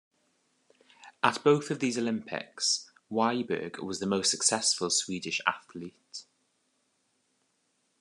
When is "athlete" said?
5.45-6.23